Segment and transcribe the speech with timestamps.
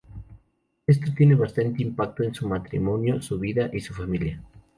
[0.87, 4.41] Esto tiene bastante impacto en su matrimonio, su vida y su familia.